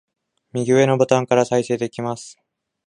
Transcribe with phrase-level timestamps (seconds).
[0.53, 2.39] 右上のボタンから再生できます